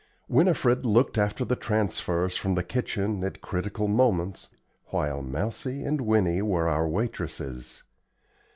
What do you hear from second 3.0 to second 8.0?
at critical moments, while Mousie and Winnie were our waitresses.